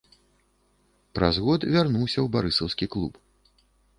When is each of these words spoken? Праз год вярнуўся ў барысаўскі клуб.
Праз 1.19 1.35
год 1.49 1.67
вярнуўся 1.75 2.19
ў 2.21 2.25
барысаўскі 2.37 2.85
клуб. 2.95 3.13